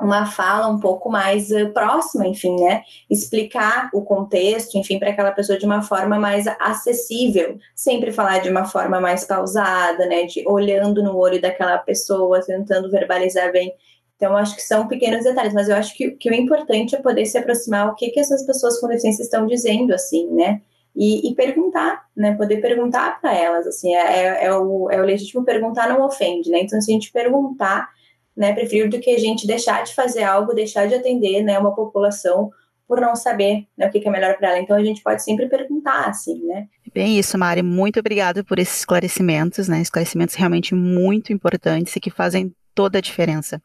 [0.00, 2.82] uma fala um pouco mais uh, próxima, enfim, né?
[3.08, 7.58] Explicar o contexto, enfim, para aquela pessoa de uma forma mais acessível.
[7.74, 10.24] Sempre falar de uma forma mais pausada, né?
[10.24, 13.72] De olhando no olho daquela pessoa, tentando verbalizar bem.
[14.16, 17.26] Então, acho que são pequenos detalhes, mas eu acho que, que o importante é poder
[17.26, 20.60] se aproximar o que, que essas pessoas com deficiência estão dizendo, assim, né?
[20.94, 22.34] E, e perguntar, né?
[22.34, 26.50] Poder perguntar para elas, assim, é, é, é, o, é o legítimo perguntar não ofende,
[26.50, 26.60] né?
[26.60, 27.88] Então, se a gente perguntar
[28.36, 28.52] né?
[28.52, 32.50] Prefiro do que a gente deixar de fazer algo, deixar de atender, né, uma população
[32.86, 34.58] por não saber né, o que é melhor para ela.
[34.58, 36.66] Então a gente pode sempre perguntar, assim, né?
[36.92, 37.62] Bem isso, Mari.
[37.62, 39.80] Muito obrigada por esses esclarecimentos, né?
[39.80, 43.62] Esclarecimentos realmente muito importantes e que fazem toda a diferença.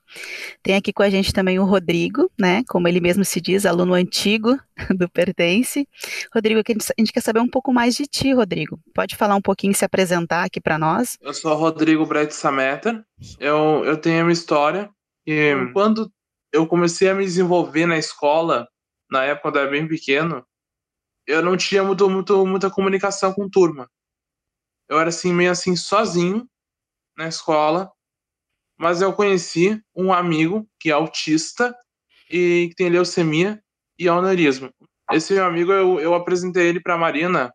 [0.62, 2.64] Tem aqui com a gente também o Rodrigo, né?
[2.70, 4.58] Como ele mesmo se diz, aluno antigo
[4.96, 5.88] do Pertence.
[6.34, 8.80] Rodrigo, a gente quer saber um pouco mais de ti, Rodrigo.
[8.94, 11.18] Pode falar um pouquinho, se apresentar aqui para nós?
[11.22, 13.04] Eu sou Rodrigo Brett Sameter.
[13.40, 14.90] Eu, eu tenho uma história
[15.26, 15.72] e hum.
[15.74, 16.10] quando
[16.54, 18.68] eu comecei a me desenvolver na escola,
[19.10, 20.46] na época quando eu era bem pequeno,
[21.28, 23.90] eu não tinha muito, muito, muita comunicação com turma.
[24.88, 26.50] Eu era assim, meio assim, sozinho
[27.18, 27.92] na escola
[28.80, 31.78] mas eu conheci um amigo que é autista
[32.32, 33.62] e que tem leucemia
[34.00, 34.72] e aneurisma.
[35.12, 37.54] Esse meu amigo, eu, eu apresentei ele para Marina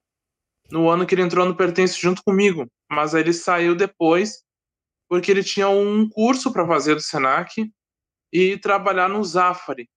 [0.71, 4.45] no ano que ele entrou no Pertence junto comigo, mas aí ele saiu depois
[5.09, 7.71] porque ele tinha um curso para fazer do Senac
[8.31, 9.89] e trabalhar no Zafari.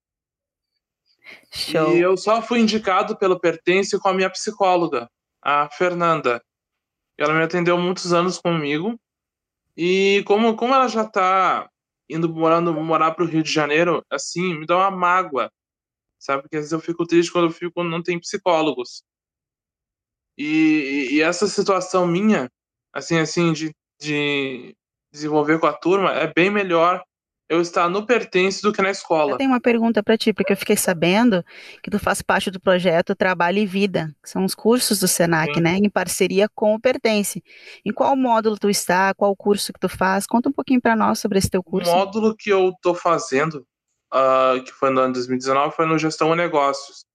[1.51, 1.95] Show.
[1.95, 5.09] E eu só fui indicado pelo Pertence com a minha psicóloga,
[5.41, 6.41] a Fernanda.
[7.17, 8.99] Ela me atendeu muitos anos comigo
[9.75, 11.69] e como, como ela já tá
[12.09, 15.51] indo morando, morar pro Rio de Janeiro, assim, me dá uma mágoa,
[16.17, 16.43] sabe?
[16.43, 19.03] Porque às vezes eu fico triste quando eu fico não tem psicólogos.
[20.37, 22.49] E, e essa situação minha,
[22.93, 24.75] assim, assim, de, de
[25.11, 27.03] desenvolver com a turma, é bem melhor
[27.49, 29.31] eu estar no pertence do que na escola.
[29.31, 31.43] Eu tenho uma pergunta para ti, porque eu fiquei sabendo
[31.81, 35.53] que tu faz parte do projeto Trabalho e Vida, que são os cursos do Senac,
[35.53, 35.61] Sim.
[35.61, 37.41] né, em parceria com o Pertence.
[37.85, 39.13] Em qual módulo tu está?
[39.13, 40.27] Qual curso que tu faz?
[40.27, 41.89] Conta um pouquinho para nós sobre esse teu curso.
[41.89, 43.65] O módulo que eu estou fazendo,
[44.13, 47.05] uh, que foi no ano 2019, foi no Gestão e Negócios.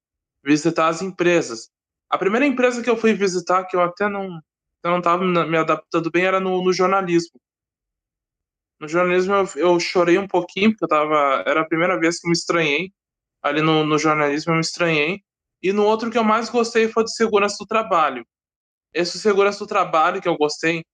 [0.44, 1.68] Visitar as empresas.
[2.08, 4.40] A primeira empresa que eu fui visitar, que eu até não
[4.84, 7.38] eu não estava me adaptando bem, era no, no jornalismo
[8.82, 11.44] no jornalismo eu, eu, chorei um pouquinho, porque eu tava.
[11.46, 12.90] Era a primeira vez que eu me estranhei.
[13.40, 15.20] Ali no, no jornalismo eu me estranhei.
[15.62, 18.26] E no outro que eu mais gostei foi de segurança do trabalho.
[18.92, 20.84] Esse segurança do trabalho que eu gostei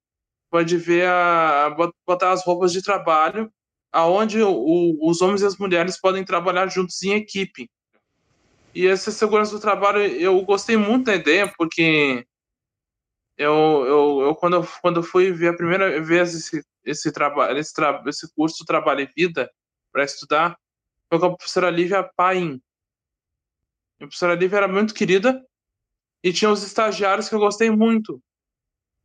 [0.50, 1.74] foi de ver a,
[2.06, 3.50] botar as roupas de trabalho
[3.90, 7.70] aonde o, os homens e as mulheres podem trabalhar juntos em equipe.
[8.74, 12.26] E essa segurança do trabalho eu gostei muito da ideia porque
[13.38, 17.58] eu, eu, eu quando eu, quando eu fui ver a primeira vez esse esse trabalho,
[17.58, 19.50] esse, tra esse curso Trabalho e Vida
[19.92, 20.58] para estudar
[21.08, 22.60] foi com a professora Lívia Paim.
[23.96, 25.44] A professora Lívia era muito querida
[26.22, 28.20] e tinha os estagiários que eu gostei muito.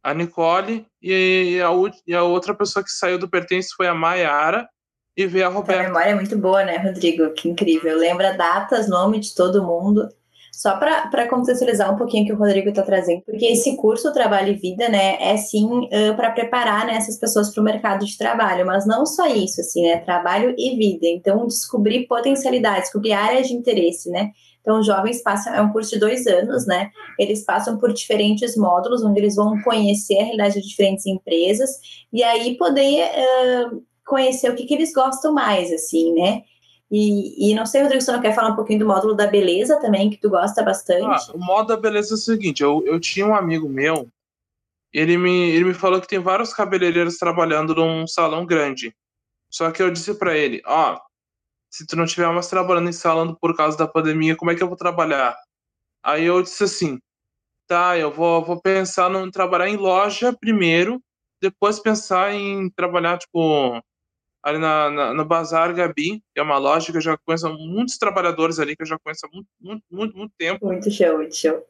[0.01, 1.69] A Nicole e a,
[2.05, 4.67] e a outra pessoa que saiu do Pertence foi a Maiara
[5.15, 5.83] e veio a Roberta.
[5.83, 7.31] A memória é muito boa, né, Rodrigo?
[7.31, 7.97] Que incrível.
[7.97, 10.09] Lembra datas, nome de todo mundo.
[10.55, 14.53] Só para contextualizar um pouquinho o que o Rodrigo está trazendo, porque esse curso Trabalho
[14.53, 18.15] e Vida, né, é sim uh, para preparar né, essas pessoas para o mercado de
[18.15, 21.07] trabalho, mas não só isso, assim, né, trabalho e vida.
[21.07, 24.29] Então, descobrir potencialidades, descobrir áreas de interesse, né.
[24.61, 28.55] Então, os jovens passam, é um curso de dois anos, né, eles passam por diferentes
[28.55, 31.71] módulos, onde eles vão conhecer a realidade de diferentes empresas
[32.13, 36.43] e aí poder uh, conhecer o que, que eles gostam mais, assim, né.
[36.95, 39.25] E, e não sei, Rodrigo, se você não quer falar um pouquinho do módulo da
[39.25, 41.31] beleza também, que tu gosta bastante.
[41.31, 44.07] Ah, o módulo da beleza é o seguinte: eu, eu tinha um amigo meu,
[44.93, 48.95] ele me, ele me falou que tem vários cabeleireiros trabalhando num salão grande.
[49.49, 51.01] Só que eu disse para ele: ó, oh,
[51.71, 54.61] se tu não tiver mais trabalhando em salão por causa da pandemia, como é que
[54.61, 55.35] eu vou trabalhar?
[56.03, 56.99] Aí eu disse assim:
[57.67, 61.01] tá, eu vou, vou pensar em trabalhar em loja primeiro,
[61.41, 63.81] depois pensar em trabalhar, tipo,
[64.43, 67.97] ali na, na, no Bazar Gabi, que é uma loja que eu já conheço muitos
[67.97, 70.65] trabalhadores ali, que eu já conheço há muito, muito, muito, muito tempo.
[70.65, 71.63] Muito show, muito show.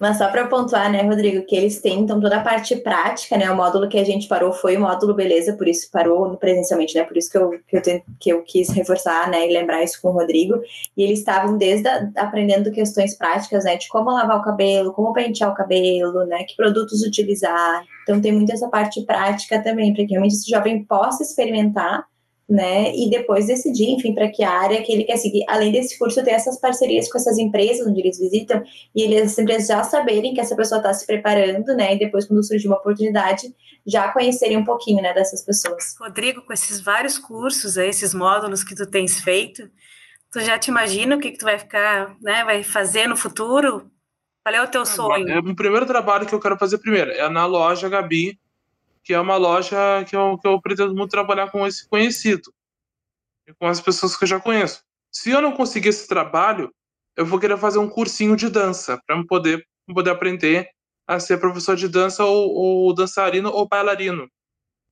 [0.00, 3.50] Mas só para pontuar, né, Rodrigo, que eles têm então toda a parte prática, né?
[3.50, 7.04] O módulo que a gente parou foi o módulo beleza, por isso parou presencialmente, né?
[7.04, 7.82] Por isso que eu, que eu,
[8.20, 10.60] que eu quis reforçar, né, e lembrar isso com o Rodrigo.
[10.96, 15.12] E eles estavam desde a, aprendendo questões práticas, né, de como lavar o cabelo, como
[15.12, 17.82] pentear o cabelo, né, que produtos utilizar.
[18.02, 22.04] Então tem muito essa parte prática também, para que realmente esse jovem possa experimentar
[22.48, 22.94] né?
[22.94, 25.44] E depois decidir, enfim, para que área que ele quer seguir.
[25.48, 28.62] Além desse curso, ter essas parcerias com essas empresas onde eles visitam
[28.94, 31.94] e eles, as empresas já saberem que essa pessoa está se preparando, né?
[31.94, 33.52] E depois, quando surgir uma oportunidade,
[33.84, 35.96] já conhecerem um pouquinho, né, dessas pessoas.
[36.00, 39.68] Rodrigo, com esses vários cursos, esses módulos que tu tens feito,
[40.32, 42.44] tu já te imagina o que, que tu vai ficar, né?
[42.44, 43.90] Vai fazer no futuro?
[44.44, 45.28] Qual é o teu sonho?
[45.28, 48.38] É, o primeiro trabalho que eu quero fazer primeiro é na loja Gabi,
[49.06, 52.52] que é uma loja que eu, que eu pretendo muito trabalhar com esse conhecido
[53.46, 54.82] e com as pessoas que eu já conheço.
[55.12, 56.74] Se eu não conseguir esse trabalho,
[57.16, 59.64] eu vou querer fazer um cursinho de dança para poder,
[59.94, 60.68] poder aprender
[61.06, 64.28] a ser professor de dança ou, ou dançarino ou bailarino.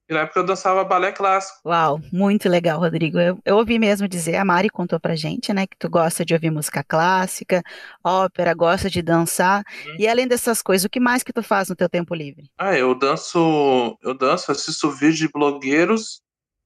[0.09, 1.67] E na época eu dançava balé clássico.
[1.67, 3.19] Uau, muito legal, Rodrigo.
[3.19, 6.35] Eu, eu, ouvi mesmo dizer, a Mari contou pra gente, né, que tu gosta de
[6.35, 7.63] ouvir música clássica,
[8.05, 9.65] ópera, gosta de dançar.
[9.87, 9.97] Hum.
[9.99, 12.51] E além dessas coisas, o que mais que tu faz no teu tempo livre?
[12.59, 16.21] Ah, eu danço, eu danço, assisto vídeos de blogueiros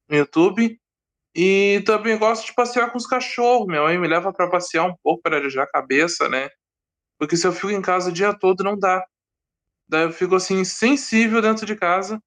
[0.09, 0.77] no YouTube
[1.33, 3.67] e também gosto de passear com os cachorros.
[3.67, 6.49] Minha mãe me leva para passear um pouco para arejar a cabeça, né?
[7.17, 9.01] Porque se eu fico em casa o dia todo não dá.
[9.87, 12.19] Daí eu fico assim sensível dentro de casa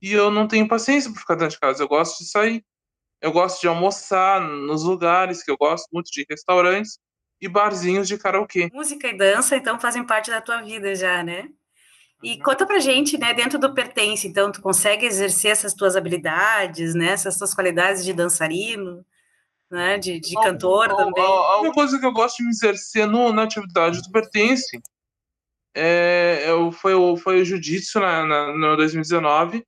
[0.00, 1.82] e eu não tenho paciência para ficar dentro de casa.
[1.82, 2.64] Eu gosto de sair.
[3.20, 6.98] Eu gosto de almoçar nos lugares que eu gosto muito de restaurantes
[7.40, 8.68] e barzinhos de karaokê.
[8.72, 11.48] Música e dança, então, fazem parte da tua vida já, né?
[12.22, 12.42] E uhum.
[12.42, 17.08] conta pra gente, né, dentro do Pertence, então, tu consegue exercer essas tuas habilidades, né,
[17.08, 19.04] essas tuas qualidades de dançarino,
[19.70, 21.24] né, de, de cantor oh, também?
[21.24, 24.80] Oh, uma coisa que eu gosto de me exercer no, na atividade do Pertence
[25.74, 29.62] é, é, foi, o, foi o jiu-jitsu na, na, no 2019,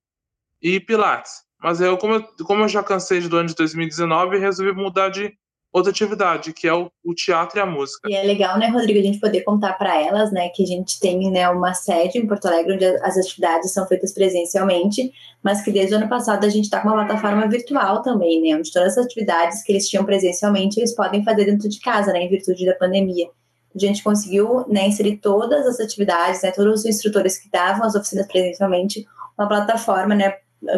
[0.62, 1.48] e Pilates.
[1.62, 5.32] Mas eu como, eu, como eu já cansei do ano de 2019, resolvi mudar de
[5.72, 8.08] outra atividade, que é o, o, teatro e a música.
[8.08, 10.98] E é legal, né, Rodrigo, a gente poder contar para elas, né, que a gente
[10.98, 15.70] tem, né, uma sede em Porto Alegre onde as atividades são feitas presencialmente, mas que
[15.70, 18.96] desde o ano passado a gente está com uma plataforma virtual também, né, onde todas
[18.96, 22.64] as atividades que eles tinham presencialmente eles podem fazer dentro de casa, né, em virtude
[22.64, 23.28] da pandemia.
[23.74, 27.94] A gente conseguiu, né, inserir todas as atividades, né, todos os instrutores que davam as
[27.94, 29.06] oficinas presencialmente,
[29.38, 30.34] uma plataforma, né,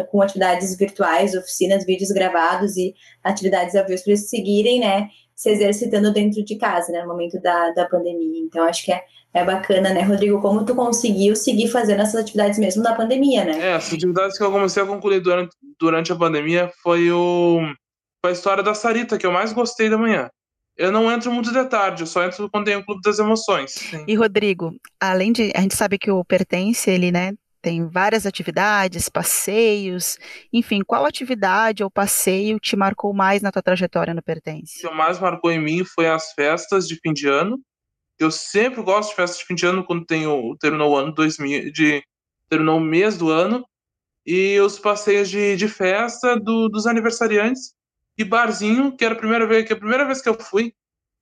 [0.09, 5.49] com atividades virtuais, oficinas, vídeos gravados e atividades ao vivo para eles seguirem, né, se
[5.49, 8.43] exercitando dentro de casa, né, no momento da, da pandemia.
[8.43, 12.59] Então, acho que é, é bacana, né, Rodrigo, como tu conseguiu seguir fazendo essas atividades
[12.59, 13.59] mesmo na pandemia, né?
[13.59, 17.59] É, as atividades que eu comecei a concluir durante, durante a pandemia foi, o,
[18.23, 20.29] foi a história da Sarita, que eu mais gostei da manhã.
[20.77, 23.71] Eu não entro muito de tarde, eu só entro quando tem o Clube das Emoções.
[23.71, 24.03] Sim.
[24.07, 25.51] E, Rodrigo, além de.
[25.55, 30.17] A gente sabe que o Pertence, ele, né, tem várias atividades, passeios,
[30.51, 34.85] enfim, qual atividade ou passeio te marcou mais na tua trajetória no Pertence?
[34.85, 37.59] O que mais marcou em mim foi as festas de fim de ano.
[38.17, 41.71] Eu sempre gosto de festas de fim de ano quando tenho, terminou o ano 2000,
[41.71, 42.03] de,
[42.49, 43.65] terminou o mês do ano,
[44.25, 47.73] e os passeios de, de festa do, dos aniversariantes
[48.17, 50.73] e barzinho, que era a primeira vez que a primeira vez que eu fui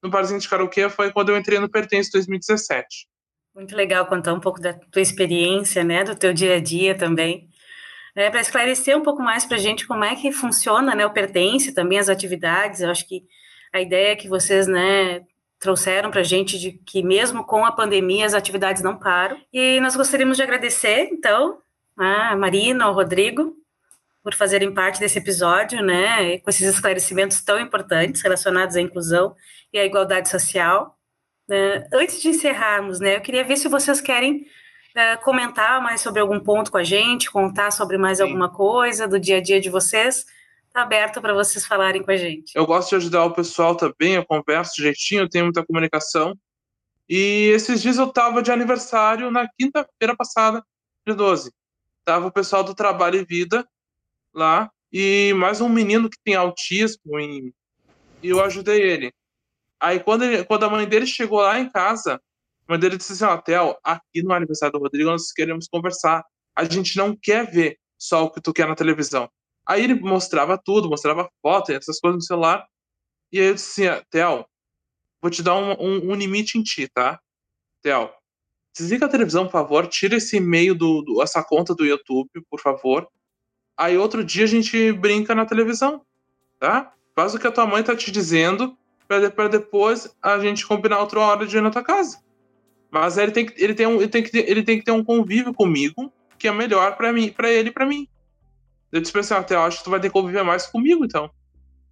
[0.03, 3.07] no barzinho de karaokê foi quando eu entrei no Pertence 2017.
[3.55, 7.49] Muito legal contar um pouco da tua experiência, né, do teu dia a dia também,
[8.15, 11.11] né, para esclarecer um pouco mais para a gente como é que funciona, né, o
[11.11, 12.81] pertence também as atividades.
[12.81, 13.23] Eu acho que
[13.73, 15.21] a ideia que vocês, né,
[15.59, 19.37] trouxeram para a gente de que mesmo com a pandemia as atividades não param.
[19.51, 21.59] E nós gostaríamos de agradecer, então,
[21.97, 23.55] a Marina, ao Rodrigo,
[24.23, 29.35] por fazerem parte desse episódio, né, com esses esclarecimentos tão importantes relacionados à inclusão
[29.73, 30.98] e à igualdade social.
[31.49, 34.45] Uh, antes de encerrarmos, né, eu queria ver se vocês querem
[34.95, 38.25] uh, comentar mais sobre algum ponto com a gente, contar sobre mais Sim.
[38.25, 40.25] alguma coisa do dia a dia de vocês.
[40.67, 42.51] Está aberto para vocês falarem com a gente.
[42.55, 46.37] Eu gosto de ajudar o pessoal também, eu converso jeitinho, eu tenho muita comunicação.
[47.09, 50.63] E esses dias eu estava de aniversário na quinta-feira passada,
[51.07, 51.51] de 12.
[52.05, 53.67] Tava o pessoal do Trabalho e Vida
[54.31, 57.51] lá, e mais um menino que tem autismo, e
[58.21, 59.11] eu ajudei ele.
[59.79, 62.15] Aí quando, ele, quando a mãe dele chegou lá em casa,
[62.67, 66.23] a mãe dele disse assim, ó, Theo, aqui no aniversário do Rodrigo nós queremos conversar.
[66.55, 69.29] A gente não quer ver só o que tu quer na televisão.
[69.65, 72.65] Aí ele mostrava tudo, mostrava foto, essas coisas no celular.
[73.31, 74.45] E aí eu disse assim, Theo,
[75.21, 77.19] vou te dar um, um, um, limite em ti, tá?
[77.81, 78.09] Theo,
[78.75, 82.59] desliga a televisão, por favor, tira esse e-mail, do, do, essa conta do YouTube, por
[82.59, 83.07] favor.
[83.77, 86.05] Aí outro dia a gente brinca na televisão,
[86.59, 86.93] tá?
[87.15, 88.77] Faz o que a tua mãe tá te dizendo
[89.35, 92.19] para depois a gente combinar outra hora de ir na tua casa.
[92.91, 94.91] Mas ele tem que, ele tem, um, ele tem que, ter, ele tem que ter
[94.91, 98.07] um convívio comigo que é melhor para mim, para ele e para mim.
[98.91, 101.29] Eu disse assim, até acho que tu vai ter que conviver mais comigo, então.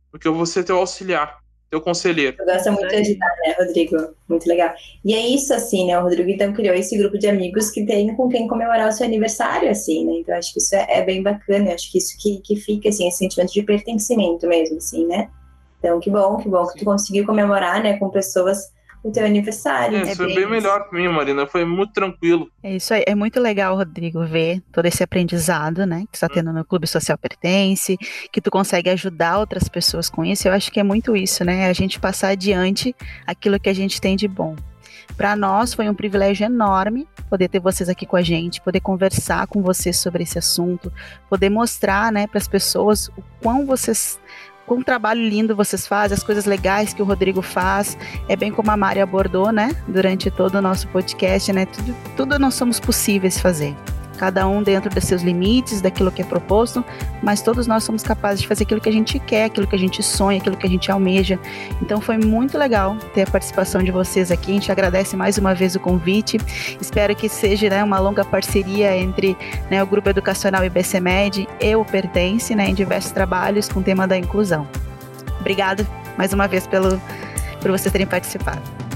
[0.10, 1.40] Porque eu vou ser teu auxiliar,
[1.70, 2.38] teu conselheiro.
[2.40, 3.98] Eu gosto muito de ajudar, né, Rodrigo?
[4.30, 4.74] Muito legal.
[5.04, 6.00] E é isso, assim, né?
[6.00, 9.06] O Rodrigo então criou esse grupo de amigos que tem com quem comemorar o seu
[9.06, 10.14] aniversário, assim, né?
[10.20, 11.70] Então acho que isso é, é bem bacana.
[11.70, 15.30] Eu acho que isso que, que fica, assim, esse sentimento de pertencimento mesmo, assim, né?
[15.88, 20.00] Então, que bom, que bom que tu conseguiu comemorar, né, com pessoas o teu aniversário.
[20.00, 21.48] É, foi bem, bem melhor para mim, Marina.
[21.48, 22.50] Foi muito tranquilo.
[22.62, 23.04] É isso aí.
[23.08, 26.04] É muito legal, Rodrigo, ver todo esse aprendizado, né?
[26.12, 27.96] Que está tendo no Clube Social Pertence,
[28.34, 30.48] que tu consegue ajudar outras pessoas com isso.
[30.48, 31.70] Eu acho que é muito isso, né?
[31.70, 32.94] A gente passar adiante
[33.26, 34.58] aquilo que a gente tem de bom.
[35.16, 39.48] Para nós foi um privilégio enorme poder ter vocês aqui com a gente, poder conversar
[39.48, 40.92] com vocês sobre esse assunto,
[41.30, 44.20] poder mostrar, né, para as pessoas o quão vocês
[44.68, 47.98] com trabalho lindo vocês fazem, as coisas legais que o Rodrigo faz,
[48.28, 52.38] é bem como a Mari abordou, né, durante todo o nosso podcast, né, tudo, tudo
[52.38, 53.74] nós somos possíveis fazer
[54.18, 56.84] cada um dentro dos seus limites, daquilo que é proposto,
[57.22, 59.80] mas todos nós somos capazes de fazer aquilo que a gente quer, aquilo que a
[59.80, 61.40] gente sonha, aquilo que a gente almeja.
[61.82, 64.52] Então foi muito legal ter a participação de vocês aqui.
[64.52, 66.38] A gente agradece mais uma vez o convite.
[66.82, 69.38] Espero que seja né, uma longa parceria entre
[69.70, 74.08] né, o Grupo Educacional IBCMED e o Pertence né, em diversos trabalhos com o tema
[74.08, 74.68] da inclusão.
[75.40, 75.86] Obrigada
[76.18, 77.00] mais uma vez pelo,
[77.62, 78.87] por vocês terem participado.